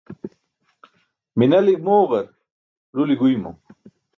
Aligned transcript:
Minali 1.37 1.73
mooġar, 1.85 2.25
ruli 2.95 3.15
guymo. 3.21 3.51